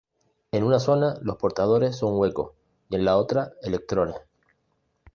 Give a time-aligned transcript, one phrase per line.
[0.51, 2.53] En una zona, los portadores son huecos
[2.89, 4.15] y en la otra electrones.